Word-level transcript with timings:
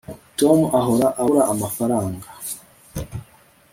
tom 0.39 0.59
ahora 0.79 1.07
abura 1.21 1.43
amafaranga 1.53 2.27